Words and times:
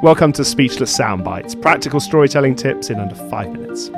Welcome 0.00 0.32
to 0.34 0.44
Speechless 0.44 0.96
Soundbites, 0.96 1.60
practical 1.60 1.98
storytelling 1.98 2.54
tips 2.54 2.88
in 2.88 3.00
under 3.00 3.16
five 3.16 3.50
minutes. 3.50 3.88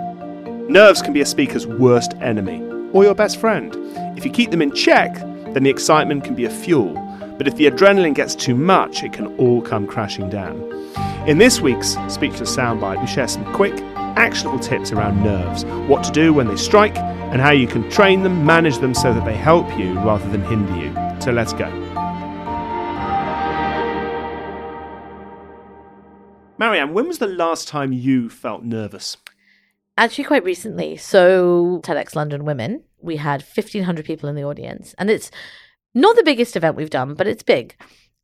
Nerves 0.71 1.03
can 1.03 1.13
be 1.13 1.21
a 1.21 1.27
speaker's 1.27 1.67
worst 1.67 2.15
enemy, 2.23 2.63
or 2.95 3.05
your 3.05 3.15
best 3.15 3.37
friend. 3.37 3.77
If 4.17 4.25
you 4.25 4.31
keep 4.31 4.51
them 4.51 4.63
in 4.63 4.75
check, 4.75 5.13
then 5.53 5.63
the 5.63 5.69
excitement 5.69 6.25
can 6.25 6.35
be 6.35 6.47
a 6.47 6.51
fuel. 6.51 6.95
But 7.37 7.47
if 7.47 7.57
the 7.57 7.71
adrenaline 7.71 8.15
gets 8.15 8.35
too 8.35 8.55
much, 8.55 9.03
it 9.03 9.13
can 9.13 9.27
all 9.37 9.61
come 9.61 9.87
crashing 9.87 10.31
down. 10.31 10.59
In 11.29 11.37
this 11.37 11.61
week's 11.61 11.99
Speechless 12.09 12.57
Soundbite, 12.57 12.99
we 12.99 13.07
share 13.07 13.29
some 13.29 13.45
quick, 13.53 13.79
actionable 14.17 14.59
tips 14.59 14.93
around 14.93 15.23
nerves, 15.23 15.67
what 15.87 16.03
to 16.05 16.11
do 16.13 16.33
when 16.33 16.49
they 16.49 16.57
strike, 16.57 16.97
and 16.97 17.43
how 17.43 17.51
you 17.51 17.67
can 17.67 17.91
train 17.91 18.23
them, 18.23 18.47
manage 18.47 18.79
them 18.79 18.95
so 18.95 19.13
that 19.13 19.27
they 19.27 19.37
help 19.37 19.69
you 19.79 19.93
rather 20.01 20.27
than 20.31 20.41
hinder 20.45 20.77
you. 20.79 21.21
So 21.21 21.31
let's 21.31 21.53
go. 21.53 21.69
Maryam, 26.61 26.93
when 26.93 27.09
was 27.09 27.17
the 27.17 27.27
last 27.27 27.69
time 27.69 27.91
you 27.91 28.29
felt 28.29 28.65
nervous? 28.65 29.17
Actually, 29.97 30.25
quite 30.25 30.45
recently. 30.45 30.95
So, 30.95 31.81
TEDx 31.83 32.15
London 32.15 32.45
Women, 32.45 32.85
we 33.01 33.17
had 33.17 33.41
1,500 33.41 34.05
people 34.05 34.29
in 34.29 34.37
the 34.37 34.45
audience. 34.45 34.95
And 34.99 35.09
it's 35.09 35.31
not 35.95 36.17
the 36.17 36.23
biggest 36.23 36.57
event 36.57 36.77
we've 36.77 36.91
done, 36.91 37.15
but 37.15 37.27
it's 37.27 37.43
big. 37.43 37.77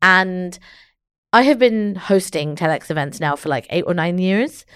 And 0.02 0.59
I 1.33 1.45
have 1.45 1.59
been 1.59 1.95
hosting 1.95 2.57
TEDx 2.57 2.91
events 2.91 3.20
now 3.20 3.37
for 3.37 3.48
like 3.48 3.66
eight 3.70 3.84
or 3.87 3.95
nine 3.95 4.19
years. 4.19 4.66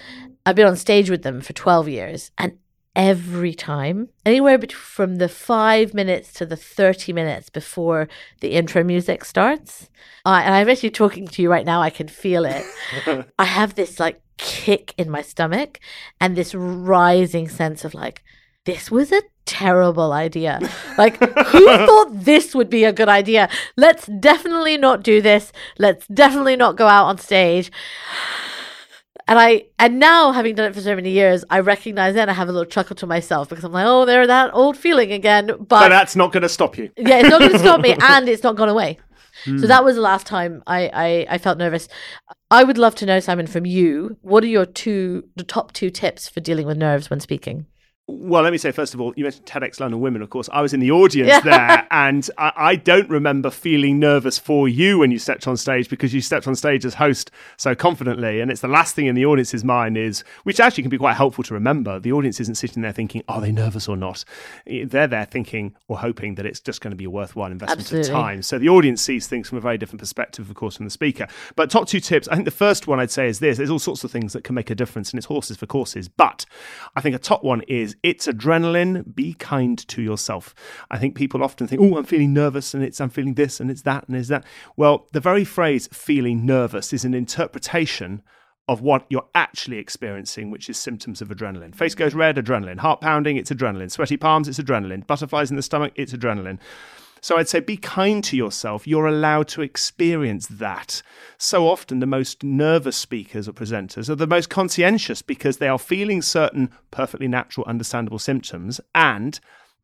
I've 0.43 0.55
been 0.55 0.65
on 0.65 0.75
stage 0.75 1.11
with 1.11 1.21
them 1.21 1.39
for 1.39 1.53
12 1.53 1.87
years. 1.87 2.31
And 2.39 2.57
every 2.95 3.53
time, 3.53 4.09
anywhere 4.25 4.59
from 4.59 5.15
the 5.15 5.29
five 5.29 5.93
minutes 5.93 6.33
to 6.33 6.45
the 6.45 6.55
30 6.55 7.13
minutes 7.13 7.49
before 7.49 8.09
the 8.41 8.51
intro 8.51 8.83
music 8.83 9.23
starts. 9.23 9.89
Uh, 10.25 10.41
and 10.43 10.53
I'm 10.53 10.69
actually 10.69 10.91
talking 10.91 11.27
to 11.27 11.41
you 11.41 11.49
right 11.49 11.65
now, 11.65 11.81
I 11.81 11.89
can 11.89 12.07
feel 12.07 12.45
it. 12.45 12.63
I 13.39 13.45
have 13.45 13.75
this 13.75 13.99
like 13.99 14.21
kick 14.37 14.93
in 14.97 15.09
my 15.09 15.21
stomach 15.21 15.79
and 16.19 16.35
this 16.35 16.53
rising 16.53 17.47
sense 17.47 17.85
of 17.85 17.93
like, 17.93 18.23
this 18.65 18.91
was 18.91 19.11
a 19.11 19.21
terrible 19.45 20.11
idea. 20.11 20.59
Like, 20.97 21.17
who 21.17 21.65
thought 21.87 22.09
this 22.11 22.53
would 22.53 22.69
be 22.69 22.83
a 22.83 22.93
good 22.93 23.09
idea? 23.09 23.49
Let's 23.75 24.05
definitely 24.05 24.77
not 24.77 25.01
do 25.01 25.21
this. 25.21 25.51
Let's 25.79 26.05
definitely 26.07 26.55
not 26.55 26.75
go 26.75 26.87
out 26.87 27.05
on 27.05 27.17
stage. 27.17 27.71
And 29.27 29.39
I 29.39 29.65
and 29.79 29.99
now 29.99 30.31
having 30.31 30.55
done 30.55 30.69
it 30.69 30.75
for 30.75 30.81
so 30.81 30.95
many 30.95 31.11
years, 31.11 31.45
I 31.49 31.59
recognize 31.59 32.15
and 32.15 32.29
I 32.29 32.33
have 32.33 32.49
a 32.49 32.51
little 32.51 32.69
chuckle 32.69 32.95
to 32.97 33.07
myself 33.07 33.49
because 33.49 33.63
I'm 33.63 33.71
like, 33.71 33.85
oh, 33.85 34.05
there's 34.05 34.27
that 34.27 34.51
old 34.53 34.77
feeling 34.77 35.11
again. 35.11 35.47
But, 35.47 35.67
but 35.67 35.89
that's 35.89 36.15
not 36.15 36.31
going 36.31 36.43
to 36.43 36.49
stop 36.49 36.77
you. 36.77 36.91
yeah, 36.97 37.19
it's 37.19 37.29
not 37.29 37.39
going 37.39 37.51
to 37.51 37.59
stop 37.59 37.81
me, 37.81 37.95
and 38.01 38.27
it's 38.27 38.43
not 38.43 38.55
gone 38.55 38.69
away. 38.69 38.97
Mm. 39.45 39.59
So 39.61 39.67
that 39.67 39.83
was 39.83 39.95
the 39.95 40.01
last 40.01 40.27
time 40.27 40.61
I, 40.67 40.89
I 40.93 41.35
I 41.35 41.37
felt 41.37 41.57
nervous. 41.57 41.87
I 42.49 42.63
would 42.63 42.77
love 42.77 42.95
to 42.95 43.05
know, 43.05 43.19
Simon, 43.19 43.47
from 43.47 43.65
you, 43.65 44.17
what 44.21 44.43
are 44.43 44.47
your 44.47 44.65
two 44.65 45.23
the 45.35 45.43
top 45.43 45.71
two 45.71 45.89
tips 45.89 46.27
for 46.27 46.41
dealing 46.41 46.67
with 46.67 46.77
nerves 46.77 47.09
when 47.09 47.19
speaking? 47.19 47.65
Well, 48.11 48.43
let 48.43 48.51
me 48.51 48.57
say 48.57 48.71
first 48.71 48.93
of 48.93 48.99
all, 48.99 49.13
you 49.15 49.23
mentioned 49.23 49.45
TEDx 49.45 49.79
London 49.79 50.01
Women. 50.01 50.21
Of 50.21 50.29
course, 50.29 50.49
I 50.51 50.61
was 50.61 50.73
in 50.73 50.81
the 50.81 50.91
audience 50.91 51.43
there, 51.43 51.87
and 51.91 52.29
I, 52.37 52.51
I, 52.55 52.75
don't 52.75 53.09
remember 53.09 53.49
feeling 53.49 53.99
nervous 53.99 54.37
for 54.37 54.67
you 54.67 54.99
when 54.99 55.11
you 55.11 55.19
stepped 55.19 55.47
on 55.47 55.55
stage 55.55 55.89
because 55.89 56.13
you 56.13 56.19
stepped 56.19 56.47
on 56.47 56.55
stage 56.55 56.85
as 56.85 56.95
host 56.95 57.31
so 57.57 57.73
confidently. 57.73 58.41
And 58.41 58.51
it's 58.51 58.61
the 58.61 58.67
last 58.67 58.95
thing 58.95 59.05
in 59.05 59.15
the 59.15 59.25
audience's 59.25 59.63
mind 59.63 59.97
is, 59.97 60.23
which 60.43 60.59
actually 60.59 60.83
can 60.83 60.89
be 60.89 60.97
quite 60.97 61.15
helpful 61.15 61.43
to 61.45 61.53
remember. 61.53 61.99
The 61.99 62.11
audience 62.11 62.39
isn't 62.41 62.55
sitting 62.55 62.81
there 62.81 62.91
thinking, 62.91 63.23
"Are 63.29 63.39
they 63.39 63.51
nervous 63.51 63.87
or 63.87 63.95
not?" 63.95 64.25
They're 64.65 65.07
there 65.07 65.25
thinking 65.25 65.75
or 65.87 65.99
hoping 65.99 66.35
that 66.35 66.45
it's 66.45 66.59
just 66.59 66.81
going 66.81 66.91
to 66.91 66.97
be 66.97 67.05
a 67.05 67.09
worthwhile 67.09 67.51
investment 67.51 67.79
Absolutely. 67.79 68.11
of 68.11 68.15
time. 68.15 68.41
So 68.41 68.59
the 68.59 68.69
audience 68.69 69.01
sees 69.01 69.27
things 69.27 69.47
from 69.47 69.57
a 69.57 69.61
very 69.61 69.77
different 69.77 70.01
perspective, 70.01 70.49
of 70.49 70.55
course, 70.55 70.75
from 70.75 70.85
the 70.85 70.91
speaker. 70.91 71.27
But 71.55 71.69
top 71.69 71.87
two 71.87 72.01
tips. 72.01 72.27
I 72.27 72.35
think 72.35 72.45
the 72.45 72.51
first 72.51 72.87
one 72.87 72.99
I'd 72.99 73.11
say 73.11 73.27
is 73.27 73.39
this: 73.39 73.57
there's 73.57 73.69
all 73.69 73.79
sorts 73.79 74.03
of 74.03 74.11
things 74.11 74.33
that 74.33 74.43
can 74.43 74.55
make 74.55 74.69
a 74.69 74.75
difference, 74.75 75.11
and 75.11 75.17
it's 75.17 75.27
horses 75.27 75.57
for 75.57 75.65
courses. 75.65 76.09
But 76.09 76.45
I 76.95 77.01
think 77.01 77.15
a 77.15 77.19
top 77.19 77.43
one 77.43 77.61
is 77.61 77.95
it's 78.03 78.27
adrenaline. 78.27 79.15
Be 79.15 79.33
kind 79.35 79.77
to 79.87 80.01
yourself. 80.01 80.53
I 80.89 80.97
think 80.97 81.15
people 81.15 81.43
often 81.43 81.67
think, 81.67 81.81
oh, 81.81 81.97
I'm 81.97 82.03
feeling 82.03 82.33
nervous 82.33 82.73
and 82.73 82.83
it's 82.83 82.99
I'm 82.99 83.09
feeling 83.09 83.35
this 83.35 83.59
and 83.59 83.69
it's 83.69 83.83
that 83.83 84.07
and 84.07 84.17
it's 84.17 84.29
that. 84.29 84.45
Well, 84.75 85.07
the 85.11 85.19
very 85.19 85.43
phrase 85.43 85.87
feeling 85.91 86.45
nervous 86.45 86.93
is 86.93 87.05
an 87.05 87.13
interpretation 87.13 88.21
of 88.67 88.81
what 88.81 89.05
you're 89.09 89.27
actually 89.35 89.77
experiencing, 89.77 90.49
which 90.49 90.69
is 90.69 90.77
symptoms 90.77 91.21
of 91.21 91.29
adrenaline. 91.29 91.75
Face 91.75 91.95
goes 91.95 92.13
red, 92.13 92.37
adrenaline. 92.37 92.79
Heart 92.79 93.01
pounding, 93.01 93.37
it's 93.37 93.51
adrenaline. 93.51 93.91
Sweaty 93.91 94.17
palms, 94.17 94.47
it's 94.47 94.59
adrenaline. 94.59 95.05
Butterflies 95.05 95.49
in 95.49 95.57
the 95.57 95.61
stomach, 95.61 95.93
it's 95.95 96.13
adrenaline. 96.13 96.59
So 97.21 97.37
I'd 97.37 97.47
say 97.47 97.59
be 97.59 97.77
kind 97.77 98.23
to 98.25 98.35
yourself. 98.35 98.87
You're 98.87 99.05
allowed 99.05 99.47
to 99.49 99.61
experience 99.61 100.47
that. 100.47 101.01
So 101.37 101.67
often, 101.67 101.99
the 101.99 102.07
most 102.07 102.43
nervous 102.43 102.97
speakers 102.97 103.47
or 103.47 103.53
presenters 103.53 104.09
are 104.09 104.15
the 104.15 104.27
most 104.27 104.49
conscientious 104.49 105.21
because 105.21 105.57
they 105.57 105.67
are 105.67 105.79
feeling 105.79 106.21
certain 106.21 106.71
perfectly 106.89 107.27
natural, 107.27 107.65
understandable 107.67 108.19
symptoms 108.19 108.81
and 108.95 109.39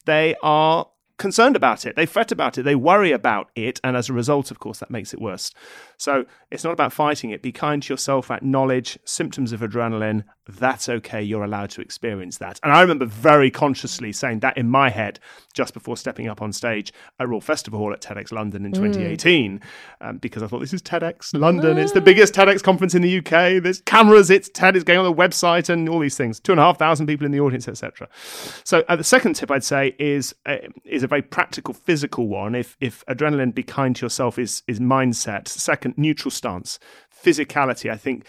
they 0.05 0.35
are 0.41 0.87
concerned 1.17 1.55
about 1.55 1.85
it. 1.85 1.95
They 1.95 2.05
fret 2.05 2.31
about 2.31 2.57
it. 2.57 2.63
They 2.63 2.75
worry 2.75 3.11
about 3.11 3.49
it. 3.55 3.79
And 3.83 3.97
as 3.97 4.09
a 4.09 4.13
result, 4.13 4.51
of 4.51 4.59
course, 4.59 4.79
that 4.79 4.91
makes 4.91 5.13
it 5.13 5.21
worse. 5.21 5.51
So 5.97 6.25
it's 6.51 6.63
not 6.63 6.73
about 6.73 6.93
fighting 6.93 7.31
it. 7.31 7.41
Be 7.41 7.51
kind 7.51 7.81
to 7.83 7.93
yourself, 7.93 8.31
acknowledge 8.31 8.97
symptoms 9.03 9.51
of 9.51 9.61
adrenaline. 9.61 10.23
That's 10.47 10.87
okay. 10.87 11.21
You're 11.21 11.43
allowed 11.43 11.69
to 11.71 11.81
experience 11.81 12.37
that. 12.37 12.59
And 12.63 12.71
I 12.71 12.81
remember 12.81 13.05
very 13.05 13.51
consciously 13.51 14.11
saying 14.11 14.39
that 14.39 14.57
in 14.57 14.69
my 14.69 14.89
head 14.89 15.19
just 15.53 15.73
before 15.73 15.97
stepping 15.97 16.27
up 16.27 16.41
on 16.41 16.53
stage 16.53 16.93
at 17.19 17.27
Royal 17.27 17.41
Festival 17.41 17.79
Hall 17.79 17.91
at 17.91 18.01
TEDx 18.01 18.31
London 18.31 18.65
in 18.65 18.71
2018, 18.71 19.59
mm. 19.59 19.61
um, 20.01 20.17
because 20.17 20.43
I 20.43 20.47
thought 20.47 20.59
this 20.59 20.73
is 20.73 20.81
TEDx 20.81 21.37
London. 21.37 21.77
It's 21.77 21.91
the 21.91 22.01
biggest 22.01 22.33
TEDx 22.33 22.63
conference 22.63 22.95
in 22.95 23.01
the 23.01 23.17
UK. 23.17 23.61
There's 23.61 23.81
cameras. 23.81 24.29
It's 24.29 24.49
TED. 24.49 24.75
It's 24.75 24.83
going 24.83 24.99
on 24.99 25.05
the 25.05 25.13
website 25.13 25.69
and 25.69 25.89
all 25.89 25.99
these 25.99 26.15
things. 26.15 26.39
Two 26.39 26.53
and 26.53 26.59
a 26.59 26.63
half 26.63 26.77
thousand 26.77 27.07
people 27.07 27.25
in 27.25 27.31
the 27.31 27.39
audience, 27.39 27.67
etc. 27.67 28.07
So 28.63 28.83
uh, 28.87 28.95
the 28.95 29.03
second 29.03 29.35
tip 29.35 29.51
I'd 29.51 29.63
say 29.63 29.95
is 29.99 30.33
uh, 30.45 30.57
is 30.85 31.03
a 31.03 31.07
very 31.07 31.21
practical, 31.21 31.73
physical 31.73 32.27
one. 32.27 32.55
If 32.55 32.77
if 32.79 33.05
adrenaline, 33.07 33.53
be 33.53 33.63
kind 33.63 33.95
to 33.97 34.05
yourself 34.05 34.39
is 34.39 34.63
is 34.67 34.79
mindset. 34.79 35.47
Second, 35.47 35.95
neutral 35.97 36.31
stance. 36.31 36.79
Physicality, 37.23 37.91
I 37.91 37.97
think 37.97 38.25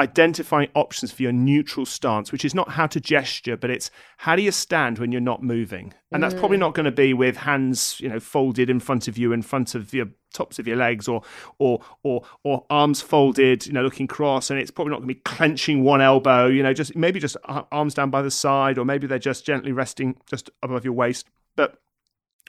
identifying 0.00 0.68
options 0.74 1.12
for 1.12 1.22
your 1.22 1.32
neutral 1.32 1.86
stance, 1.86 2.32
which 2.32 2.44
is 2.44 2.54
not 2.54 2.70
how 2.70 2.86
to 2.86 2.98
gesture, 3.00 3.56
but 3.56 3.70
it's 3.70 3.90
how 4.18 4.34
do 4.34 4.42
you 4.42 4.50
stand 4.50 4.98
when 4.98 5.12
you're 5.12 5.20
not 5.20 5.42
moving? 5.42 5.94
And 6.10 6.22
that's 6.22 6.34
probably 6.34 6.56
mm. 6.56 6.60
not 6.60 6.74
going 6.74 6.84
to 6.84 6.90
be 6.90 7.14
with 7.14 7.36
hands, 7.36 8.00
you 8.00 8.08
know, 8.08 8.18
folded 8.18 8.68
in 8.68 8.80
front 8.80 9.06
of 9.06 9.16
you, 9.16 9.32
in 9.32 9.42
front 9.42 9.74
of 9.74 9.94
your 9.94 10.06
tops 10.32 10.58
of 10.58 10.66
your 10.66 10.76
legs, 10.76 11.06
or 11.06 11.22
or 11.58 11.80
or 12.02 12.22
or 12.42 12.64
arms 12.70 13.00
folded, 13.00 13.66
you 13.66 13.72
know, 13.72 13.82
looking 13.82 14.06
cross. 14.06 14.50
And 14.50 14.58
it's 14.58 14.70
probably 14.70 14.90
not 14.90 14.98
going 14.98 15.08
to 15.08 15.14
be 15.14 15.20
clenching 15.20 15.84
one 15.84 16.00
elbow, 16.00 16.46
you 16.46 16.62
know, 16.62 16.72
just 16.72 16.96
maybe 16.96 17.20
just 17.20 17.36
arms 17.44 17.94
down 17.94 18.10
by 18.10 18.22
the 18.22 18.30
side, 18.30 18.78
or 18.78 18.84
maybe 18.84 19.06
they're 19.06 19.18
just 19.18 19.44
gently 19.44 19.72
resting 19.72 20.16
just 20.26 20.50
above 20.62 20.84
your 20.84 20.94
waist. 20.94 21.28
But 21.54 21.78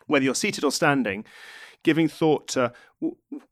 whether 0.08 0.26
you're 0.26 0.36
seated 0.36 0.64
or 0.64 0.72
standing, 0.72 1.26
giving 1.84 2.08
thought 2.08 2.48
to 2.50 2.72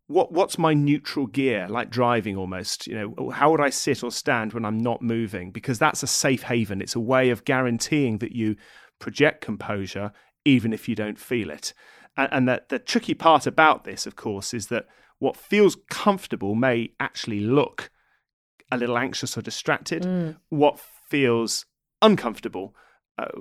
what 0.08 0.32
what's 0.32 0.58
my 0.58 0.74
neutral 0.74 1.28
gear 1.28 1.68
like 1.70 1.90
driving 1.90 2.38
almost? 2.38 2.88
You 2.88 2.96
know 3.18 3.30
how 3.30 3.52
would 3.52 3.62
i 3.62 3.70
sit 3.70 4.04
or 4.04 4.12
stand 4.12 4.54
when 4.54 4.66
i'm 4.66 4.78
not 4.78 5.02
moving? 5.02 5.52
Because 5.52 5.80
that's 5.80 6.04
a 6.04 6.08
safe 6.08 6.44
haven. 6.44 6.82
It's 6.82 6.96
a 6.96 7.00
way 7.00 7.30
of 7.30 7.46
guaranteeing 7.46 8.20
that 8.20 8.34
you 8.34 8.56
project 9.00 9.42
composure 9.42 10.12
even 10.46 10.74
if 10.74 10.88
you 10.88 10.96
don't 10.96 11.20
feel 11.20 11.50
it. 11.50 11.74
And, 12.18 12.30
and 12.32 12.48
the, 12.48 12.64
the 12.70 12.80
tricky 12.80 13.14
part 13.14 13.48
about 13.48 13.84
this 13.84 14.06
of 14.06 14.16
course 14.16 14.54
is 14.54 14.68
that 14.68 14.88
what 15.20 15.36
feels 15.36 15.78
comfortable 15.90 16.56
may 16.56 16.92
actually 17.00 17.42
look 17.42 17.92
a 18.72 18.78
little 18.78 18.98
anxious 18.98 19.38
or 19.38 19.42
distracted. 19.42 20.04
Mm. 20.04 20.38
what 20.50 20.80
feels 21.10 21.66
uncomfortable 22.02 22.76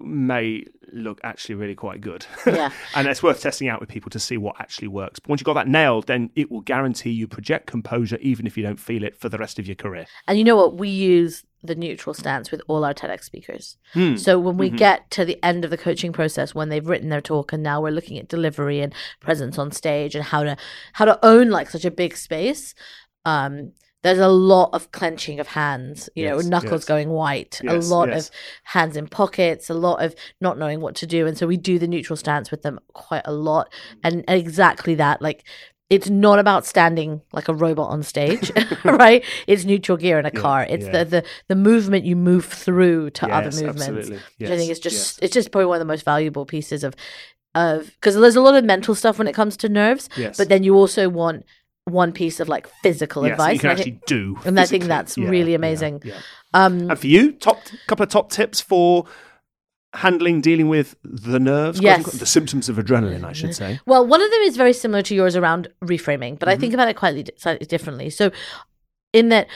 may 0.01 0.65
look 0.93 1.21
actually 1.23 1.55
really 1.55 1.75
quite 1.75 2.01
good. 2.01 2.27
Yeah. 2.47 2.71
and 2.95 3.07
it's 3.07 3.23
worth 3.23 3.43
testing 3.43 3.69
out 3.69 3.79
with 3.79 3.91
people 3.91 4.11
to 4.11 4.19
see 4.19 4.39
what 4.39 4.57
actually 4.59 4.89
works. 4.89 5.19
But 5.21 5.29
once 5.29 5.41
you've 5.41 5.47
got 5.47 5.55
that 5.55 5.69
nailed, 5.69 6.07
then 6.07 6.31
it 6.35 6.51
will 6.51 6.63
guarantee 6.63 7.11
you 7.11 7.29
project 7.29 7.67
composure 7.67 8.17
even 8.21 8.47
if 8.47 8.57
you 8.57 8.63
don't 8.63 8.81
feel 8.81 9.05
it 9.05 9.17
for 9.17 9.29
the 9.29 9.37
rest 9.37 9.59
of 9.59 9.67
your 9.67 9.77
career. 9.77 10.07
And 10.27 10.39
you 10.39 10.45
know 10.45 10.57
what? 10.57 10.79
We 10.79 10.89
use 10.89 11.45
the 11.63 11.75
neutral 11.75 12.15
stance 12.15 12.51
with 12.51 12.63
all 12.69 12.85
our 12.85 12.95
TEDx 12.95 13.25
speakers. 13.25 13.77
Hmm. 13.93 14.17
So 14.17 14.39
when 14.39 14.57
we 14.57 14.69
mm-hmm. 14.69 14.77
get 14.77 15.11
to 15.13 15.25
the 15.25 15.43
end 15.45 15.65
of 15.65 15.71
the 15.71 15.77
coaching 15.77 16.13
process, 16.13 16.55
when 16.55 16.69
they've 16.69 16.87
written 16.87 17.09
their 17.11 17.21
talk 17.21 17.53
and 17.53 17.63
now 17.63 17.83
we're 17.83 17.91
looking 17.91 18.19
at 18.19 18.29
delivery 18.29 18.81
and 18.81 18.95
presence 19.21 19.59
on 19.59 19.71
stage 19.73 20.15
and 20.15 20.25
how 20.25 20.45
to 20.45 20.57
how 20.95 21.05
to 21.05 21.19
own 21.25 21.51
like 21.51 21.69
such 21.69 21.85
a 21.85 21.91
big 21.91 22.17
space, 22.17 22.75
um, 23.25 23.73
there's 24.03 24.19
a 24.19 24.29
lot 24.29 24.71
of 24.73 24.93
clenching 24.93 25.41
of 25.41 25.49
hands, 25.49 26.09
you 26.15 26.25
yes, 26.25 26.45
know, 26.45 26.49
knuckles 26.49 26.83
yes. 26.83 26.85
going 26.85 27.09
white, 27.09 27.61
yes, 27.65 27.89
a 27.89 27.95
lot 27.95 28.11
of 28.11 28.31
hands 28.65 28.97
in 28.97 29.09
pockets, 29.09 29.69
a 29.69 29.75
lot 29.75 30.03
of 30.03 30.15
not 30.41 30.59
knowing 30.59 30.81
what 30.81 30.95
to 30.97 31.07
do. 31.07 31.27
And 31.27 31.37
so 31.37 31.47
we 31.47 31.57
do 31.57 31.79
the 31.79 31.89
neutral 31.89 32.17
stance 32.17 32.51
with 32.51 32.63
them 32.63 32.79
quite 32.93 33.23
a 33.25 33.33
lot. 33.33 33.73
Mm. 33.73 33.99
And 34.05 34.25
exactly 34.29 34.95
that, 34.97 35.21
like, 35.21 35.45
it's 35.91 36.11
not 36.11 36.39
about 36.39 36.67
standing 36.67 37.23
like 37.33 37.49
a 37.49 37.55
robot 37.55 37.91
on 37.91 38.03
stage, 38.03 38.53
right? 38.85 39.25
It's 39.47 39.65
neutral 39.65 39.97
gear 39.97 40.19
in 40.19 40.27
a 40.27 40.31
yeah, 40.33 40.41
car. 40.41 40.67
It's 40.69 40.85
yeah. 40.85 41.05
the, 41.05 41.05
the 41.05 41.25
the 41.49 41.57
movement 41.57 42.05
you 42.05 42.15
move 42.15 42.45
through 42.45 43.11
to 43.11 43.27
other 43.27 43.51
movements. 43.51 44.11
Which 44.11 44.51
I 44.51 44.57
think 44.57 44.71
is 44.71 44.81
just 44.81 45.23
it's 45.23 45.33
just 45.33 45.51
probably 45.51 45.67
one 45.67 45.77
of 45.77 45.81
the 45.81 45.91
most 45.91 46.05
valuable 46.05 46.45
pieces 46.45 46.85
of 46.85 46.95
of 47.55 47.87
because 47.87 48.17
there's 48.17 48.37
a 48.37 48.43
lot 48.43 48.55
of 48.55 48.65
mental 48.65 48.95
stuff 48.95 49.19
when 49.19 49.29
it 49.29 49.35
comes 49.35 49.57
to 49.59 49.69
nerves. 49.71 50.11
But 50.37 50.51
then 50.51 50.63
you 50.63 50.75
also 50.75 51.09
want 51.09 51.47
one 51.89 52.13
piece 52.13 52.41
of 52.41 52.49
like 52.49 52.67
physical 52.83 53.25
Yes, 53.25 53.33
advice. 53.33 53.55
you 53.55 53.59
can 53.61 53.71
and 53.71 53.79
actually 53.79 53.93
think- 53.93 54.07
do. 54.07 54.39
and 54.45 54.59
I 54.61 54.67
think 54.67 54.85
that's 54.85 55.17
Yeah, 55.19 55.29
really 55.29 55.55
amazing. 55.55 56.03
yeah. 56.05 56.15
Um, 56.55 56.91
And 56.91 56.99
for 56.99 57.07
you, 57.07 57.33
top 57.33 57.61
couple 57.87 58.05
of 58.05 58.11
top 58.11 58.31
tips 58.31 58.61
for 58.61 59.07
handling, 59.95 60.41
dealing 60.41 60.69
with 60.69 60.97
the 61.03 61.41
nerves, 61.41 61.81
Yes. 61.81 62.05
the 62.13 62.27
symptoms 62.27 62.69
of 62.69 62.77
adrenaline, 62.77 63.25
I 63.25 63.33
should 63.33 63.55
say. 63.55 63.81
Well, 63.87 64.07
one 64.07 64.23
of 64.23 64.31
them 64.31 64.41
is 64.43 64.57
very 64.57 64.73
similar 64.75 65.03
to 65.03 65.15
yours 65.15 65.35
around 65.35 65.69
reframing, 65.83 66.39
but 66.39 66.49
I 66.49 66.53
Mm-hmm. 66.53 66.61
think 66.61 66.75
about 66.75 66.89
it 66.89 66.97
quite 66.97 67.31
slightly 67.41 67.67
differently. 67.67 68.11
So, 68.11 68.31
in 69.13 69.31
that, 69.31 69.47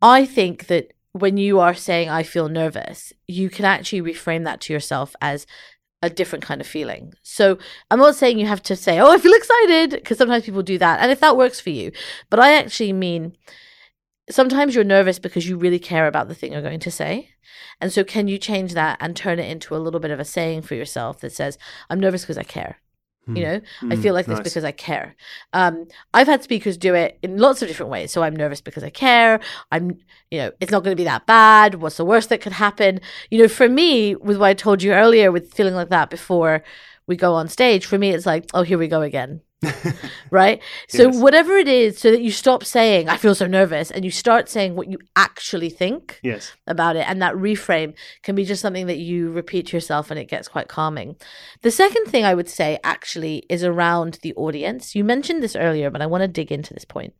I 0.00 0.24
think 0.24 0.66
that 0.68 0.92
when 1.12 1.36
you 1.36 1.60
are 1.60 1.74
saying, 1.74 2.08
I 2.08 2.22
feel 2.22 2.48
nervous, 2.48 3.12
you 3.28 3.48
can 3.50 3.64
actually 3.64 4.00
reframe 4.02 4.44
that 4.44 4.60
to 4.62 4.72
yourself 4.72 5.14
as 5.20 5.46
a 6.04 6.10
different 6.10 6.44
kind 6.44 6.60
of 6.60 6.66
feeling. 6.66 7.14
So, 7.22 7.58
I'm 7.90 7.98
not 7.98 8.14
saying 8.14 8.38
you 8.38 8.46
have 8.46 8.62
to 8.64 8.76
say, 8.76 8.98
Oh, 8.98 9.10
I 9.10 9.18
feel 9.18 9.32
excited, 9.32 9.90
because 9.90 10.18
sometimes 10.18 10.44
people 10.44 10.62
do 10.62 10.78
that. 10.78 11.00
And 11.00 11.10
if 11.10 11.20
that 11.20 11.36
works 11.36 11.60
for 11.60 11.70
you, 11.70 11.92
but 12.30 12.40
I 12.40 12.54
actually 12.54 12.92
mean, 12.92 13.36
sometimes 14.30 14.74
you're 14.74 14.84
nervous 14.84 15.18
because 15.18 15.48
you 15.48 15.56
really 15.56 15.78
care 15.78 16.06
about 16.06 16.28
the 16.28 16.34
thing 16.34 16.52
you're 16.52 16.62
going 16.62 16.80
to 16.80 16.90
say. 16.90 17.30
And 17.80 17.92
so, 17.92 18.04
can 18.04 18.28
you 18.28 18.38
change 18.38 18.74
that 18.74 18.98
and 19.00 19.16
turn 19.16 19.38
it 19.38 19.50
into 19.50 19.76
a 19.76 19.78
little 19.78 20.00
bit 20.00 20.10
of 20.10 20.20
a 20.20 20.24
saying 20.24 20.62
for 20.62 20.74
yourself 20.74 21.20
that 21.20 21.32
says, 21.32 21.58
I'm 21.90 22.00
nervous 22.00 22.22
because 22.22 22.38
I 22.38 22.44
care? 22.44 22.78
You 23.34 23.42
know, 23.42 23.60
I 23.90 23.96
Mm, 23.96 24.02
feel 24.02 24.14
like 24.14 24.26
this 24.28 24.38
because 24.40 24.64
I 24.64 24.70
care. 24.72 25.16
Um, 25.52 25.86
I've 26.12 26.28
had 26.28 26.42
speakers 26.42 26.76
do 26.76 26.94
it 26.94 27.18
in 27.22 27.38
lots 27.38 27.62
of 27.62 27.68
different 27.68 27.90
ways. 27.90 28.12
So 28.12 28.22
I'm 28.22 28.36
nervous 28.36 28.60
because 28.60 28.84
I 28.84 28.90
care. 28.90 29.40
I'm, 29.72 29.98
you 30.30 30.38
know, 30.38 30.52
it's 30.60 30.70
not 30.70 30.84
going 30.84 30.96
to 30.96 31.00
be 31.00 31.04
that 31.04 31.26
bad. 31.26 31.76
What's 31.76 31.96
the 31.96 32.04
worst 32.04 32.28
that 32.28 32.40
could 32.40 32.52
happen? 32.52 33.00
You 33.30 33.38
know, 33.42 33.48
for 33.48 33.68
me, 33.68 34.14
with 34.14 34.36
what 34.36 34.46
I 34.46 34.54
told 34.54 34.82
you 34.82 34.92
earlier, 34.92 35.32
with 35.32 35.52
feeling 35.52 35.74
like 35.74 35.88
that 35.88 36.10
before 36.10 36.62
we 37.06 37.16
go 37.16 37.34
on 37.34 37.48
stage, 37.48 37.86
for 37.86 37.98
me, 37.98 38.10
it's 38.10 38.26
like, 38.26 38.46
oh, 38.54 38.62
here 38.62 38.78
we 38.78 38.88
go 38.88 39.02
again. 39.02 39.40
right? 40.30 40.62
So 40.88 41.04
Yes. 41.04 41.16
whatever 41.16 41.56
it 41.56 41.68
is, 41.68 41.98
so 41.98 42.10
that 42.10 42.20
you 42.22 42.30
stop 42.30 42.64
saying, 42.64 43.08
I 43.08 43.16
feel 43.16 43.34
so 43.34 43.46
nervous, 43.46 43.90
and 43.90 44.04
you 44.04 44.10
start 44.10 44.48
saying 44.48 44.76
what 44.76 44.90
you 44.90 44.98
actually 45.16 45.70
think 45.70 46.20
Yes. 46.22 46.52
about 46.66 46.96
it. 46.96 47.08
And 47.08 47.20
that 47.22 47.34
reframe 47.34 47.94
can 48.22 48.34
be 48.34 48.44
just 48.44 48.62
something 48.62 48.86
that 48.86 48.98
you 48.98 49.30
repeat 49.30 49.68
to 49.68 49.76
yourself 49.76 50.10
and 50.10 50.18
it 50.18 50.28
gets 50.28 50.48
quite 50.48 50.68
calming. 50.68 51.16
The 51.62 51.70
second 51.70 52.06
thing 52.06 52.24
I 52.24 52.34
would 52.34 52.48
say 52.48 52.78
actually 52.84 53.44
is 53.48 53.64
around 53.64 54.18
the 54.22 54.34
audience. 54.34 54.94
You 54.94 55.04
mentioned 55.04 55.42
this 55.42 55.56
earlier, 55.56 55.90
but 55.90 56.02
I 56.02 56.06
want 56.06 56.22
to 56.22 56.28
dig 56.28 56.50
into 56.52 56.74
this 56.74 56.84
point. 56.84 57.14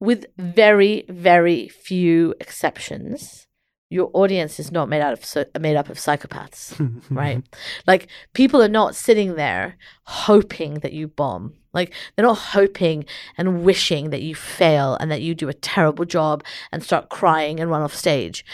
With 0.00 0.26
very, 0.36 1.04
very 1.08 1.68
few 1.68 2.34
exceptions, 2.40 3.46
your 3.90 4.10
audience 4.12 4.58
is 4.58 4.72
not 4.72 4.88
made 4.88 5.02
out 5.02 5.12
of 5.12 5.60
made 5.60 5.76
up 5.76 5.88
of 5.88 5.98
psychopaths, 5.98 7.02
right? 7.10 7.42
Like 7.86 8.08
people 8.32 8.62
are 8.62 8.68
not 8.68 8.96
sitting 8.96 9.36
there 9.36 9.76
hoping 10.04 10.74
that 10.80 10.92
you 10.92 11.08
bomb. 11.08 11.54
Like 11.72 11.92
they're 12.14 12.24
not 12.24 12.38
hoping 12.38 13.04
and 13.36 13.64
wishing 13.64 14.10
that 14.10 14.22
you 14.22 14.34
fail 14.34 14.96
and 15.00 15.10
that 15.10 15.22
you 15.22 15.34
do 15.34 15.48
a 15.48 15.54
terrible 15.54 16.04
job 16.04 16.44
and 16.72 16.82
start 16.82 17.08
crying 17.08 17.60
and 17.60 17.70
run 17.70 17.82
off 17.82 17.94
stage. 17.94 18.44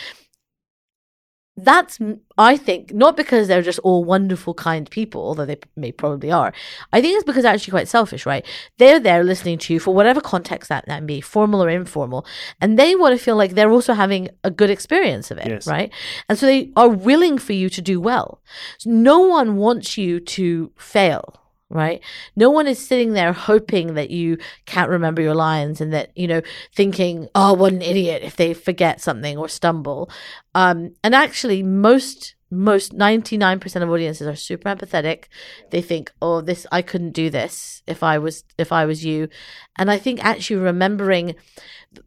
That's, 1.64 1.98
I 2.38 2.56
think, 2.56 2.92
not 2.94 3.16
because 3.16 3.48
they're 3.48 3.62
just 3.62 3.78
all 3.80 4.04
wonderful, 4.04 4.54
kind 4.54 4.88
people, 4.90 5.20
although 5.22 5.46
they 5.46 5.58
may 5.76 5.92
probably 5.92 6.30
are. 6.30 6.52
I 6.92 7.00
think 7.00 7.16
it's 7.16 7.24
because 7.24 7.42
they're 7.42 7.52
actually 7.52 7.72
quite 7.72 7.88
selfish, 7.88 8.26
right? 8.26 8.44
They're 8.78 9.00
there 9.00 9.24
listening 9.24 9.58
to 9.58 9.74
you 9.74 9.80
for 9.80 9.94
whatever 9.94 10.20
context 10.20 10.68
that 10.68 10.86
that 10.86 11.06
be, 11.06 11.20
formal 11.20 11.62
or 11.62 11.68
informal, 11.68 12.26
and 12.60 12.78
they 12.78 12.94
want 12.94 13.16
to 13.18 13.24
feel 13.24 13.36
like 13.36 13.52
they're 13.52 13.70
also 13.70 13.94
having 13.94 14.28
a 14.44 14.50
good 14.50 14.70
experience 14.70 15.30
of 15.30 15.38
it, 15.38 15.48
Yes. 15.48 15.66
right? 15.66 15.90
And 16.28 16.38
so 16.38 16.46
they 16.46 16.70
are 16.76 16.88
willing 16.88 17.38
for 17.38 17.52
you 17.52 17.68
to 17.70 17.80
do 17.82 18.00
well. 18.00 18.40
So 18.78 18.90
no 18.90 19.18
one 19.20 19.56
wants 19.56 19.96
you 19.98 20.20
to 20.20 20.72
fail, 20.76 21.39
right? 21.70 22.02
No 22.34 22.50
one 22.50 22.66
is 22.66 22.84
sitting 22.84 23.12
there 23.12 23.32
hoping 23.32 23.94
that 23.94 24.10
you 24.10 24.38
can't 24.66 24.90
remember 24.90 25.22
your 25.22 25.36
lines 25.36 25.80
and 25.80 25.92
that, 25.92 26.10
you 26.16 26.26
know, 26.26 26.42
thinking, 26.74 27.28
oh, 27.34 27.54
what 27.54 27.72
an 27.72 27.80
idiot 27.80 28.22
if 28.22 28.36
they 28.36 28.52
forget 28.52 29.00
something 29.00 29.38
or 29.38 29.48
stumble. 29.48 30.10
Um, 30.54 30.94
and 31.02 31.14
actually, 31.14 31.62
most 31.62 32.34
most 32.52 32.96
99% 32.96 33.82
of 33.82 33.90
audiences 33.90 34.26
are 34.26 34.34
super 34.34 34.74
empathetic 34.74 35.26
they 35.70 35.80
think 35.80 36.12
oh 36.20 36.40
this 36.40 36.66
i 36.72 36.82
couldn't 36.82 37.12
do 37.12 37.30
this 37.30 37.80
if 37.86 38.02
i 38.02 38.18
was 38.18 38.42
if 38.58 38.72
i 38.72 38.84
was 38.84 39.04
you 39.04 39.28
and 39.76 39.88
i 39.88 39.96
think 39.96 40.24
actually 40.24 40.56
remembering 40.56 41.36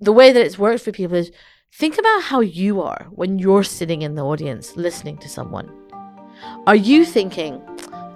the 0.01 0.11
way 0.11 0.33
that 0.33 0.45
it's 0.45 0.59
worked 0.59 0.83
for 0.83 0.91
people 0.91 1.15
is 1.15 1.31
think 1.71 1.97
about 1.97 2.23
how 2.23 2.41
you 2.41 2.81
are 2.81 3.07
when 3.11 3.39
you're 3.39 3.63
sitting 3.63 4.01
in 4.01 4.15
the 4.15 4.25
audience 4.25 4.75
listening 4.75 5.17
to 5.17 5.29
someone 5.29 5.71
are 6.67 6.75
you 6.75 7.05
thinking 7.05 7.61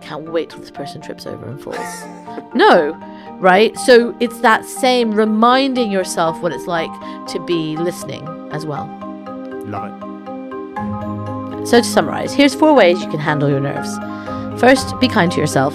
can't 0.07 0.29
wait 0.31 0.49
till 0.49 0.59
this 0.59 0.71
person 0.71 1.01
trips 1.01 1.25
over 1.25 1.45
and 1.47 1.61
falls 1.61 1.77
no 2.53 2.93
right 3.39 3.77
so 3.77 4.15
it's 4.19 4.39
that 4.39 4.63
same 4.65 5.11
reminding 5.11 5.91
yourself 5.91 6.41
what 6.41 6.51
it's 6.51 6.67
like 6.67 6.91
to 7.27 7.43
be 7.45 7.75
listening 7.77 8.25
as 8.51 8.65
well 8.65 8.87
Love 9.67 9.91
it. 9.91 11.67
so, 11.67 11.79
to 11.81 11.83
summarize, 11.83 12.33
here's 12.33 12.55
four 12.55 12.73
ways 12.73 13.01
you 13.01 13.09
can 13.09 13.19
handle 13.19 13.49
your 13.49 13.59
nerves. 13.59 13.97
First, 14.61 14.97
be 15.01 15.09
kind 15.09 15.29
to 15.33 15.39
yourself. 15.41 15.73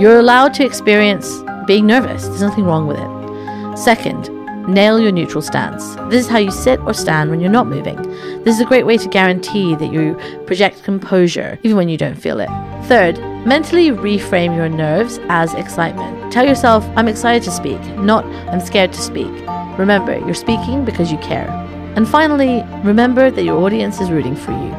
You're 0.00 0.18
allowed 0.18 0.54
to 0.54 0.64
experience 0.64 1.40
being 1.68 1.86
nervous, 1.86 2.26
there's 2.26 2.42
nothing 2.42 2.64
wrong 2.64 2.88
with 2.88 2.98
it. 2.98 3.76
Second, 3.78 4.28
nail 4.68 5.00
your 5.00 5.10
neutral 5.10 5.40
stance. 5.40 5.94
This 6.10 6.26
is 6.26 6.28
how 6.28 6.36
you 6.36 6.50
sit 6.50 6.78
or 6.80 6.92
stand 6.92 7.30
when 7.30 7.40
you're 7.40 7.50
not 7.50 7.66
moving. 7.66 7.96
This 8.44 8.54
is 8.54 8.60
a 8.60 8.66
great 8.66 8.84
way 8.84 8.98
to 8.98 9.08
guarantee 9.08 9.74
that 9.76 9.90
you 9.90 10.14
project 10.46 10.82
composure 10.82 11.58
even 11.62 11.76
when 11.76 11.88
you 11.88 11.96
don't 11.96 12.14
feel 12.14 12.38
it. 12.38 12.50
Third, 12.84 13.18
mentally 13.46 13.88
reframe 13.88 14.54
your 14.54 14.68
nerves 14.68 15.18
as 15.30 15.54
excitement. 15.54 16.30
Tell 16.30 16.46
yourself, 16.46 16.86
I'm 16.96 17.08
excited 17.08 17.42
to 17.44 17.50
speak, 17.50 17.80
not 17.96 18.26
I'm 18.26 18.60
scared 18.60 18.92
to 18.92 19.00
speak. 19.00 19.32
Remember, 19.78 20.18
you're 20.18 20.34
speaking 20.34 20.84
because 20.84 21.10
you 21.10 21.18
care. 21.18 21.48
And 21.96 22.06
finally, 22.06 22.62
remember 22.84 23.30
that 23.30 23.44
your 23.44 23.62
audience 23.62 24.00
is 24.00 24.10
rooting 24.10 24.36
for 24.36 24.52
you. 24.52 24.70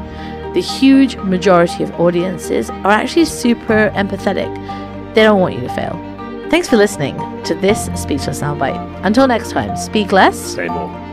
The 0.54 0.62
huge 0.62 1.16
majority 1.18 1.84
of 1.84 1.92
audiences 2.00 2.70
are 2.70 2.92
actually 2.92 3.26
super 3.26 3.92
empathetic. 3.96 4.54
They 5.16 5.24
don't 5.24 5.40
want 5.40 5.56
you 5.56 5.62
to 5.62 5.74
fail. 5.74 6.09
Thanks 6.50 6.68
for 6.68 6.78
listening 6.78 7.16
to 7.44 7.54
this 7.54 7.86
Speechless 7.96 8.42
Soundbite. 8.42 9.06
Until 9.06 9.28
next 9.28 9.52
time, 9.52 9.78
speak 9.78 10.12
less 10.12 10.56
Say 10.56 10.68
more. 10.68 11.09